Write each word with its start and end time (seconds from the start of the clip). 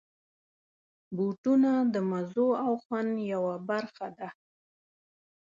بوټونه 1.15 1.71
د 1.93 1.95
مزو 2.09 2.49
او 2.65 2.71
خوند 2.83 3.11
یوه 3.33 3.55
برخه 3.69 4.07
ده. 4.17 4.29